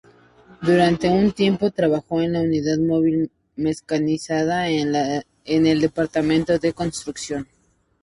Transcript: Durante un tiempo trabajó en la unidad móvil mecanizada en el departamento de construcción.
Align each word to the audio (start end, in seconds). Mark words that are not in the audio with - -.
Durante 0.63 1.07
un 1.07 1.31
tiempo 1.31 1.69
trabajó 1.69 2.23
en 2.23 2.33
la 2.33 2.41
unidad 2.41 2.79
móvil 2.79 3.29
mecanizada 3.55 4.67
en 4.67 4.95
el 5.45 5.79
departamento 5.79 6.57
de 6.57 6.73
construcción. 6.73 7.47